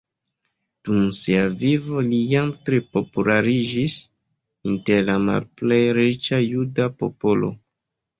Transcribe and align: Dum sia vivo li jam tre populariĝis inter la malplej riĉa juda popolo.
Dum 0.87 1.01
sia 1.17 1.41
vivo 1.63 1.99
li 2.05 2.21
jam 2.31 2.47
tre 2.69 2.79
populariĝis 2.97 3.97
inter 4.71 5.05
la 5.11 5.19
malplej 5.27 5.79
riĉa 5.99 6.41
juda 6.47 6.89
popolo. 7.03 7.53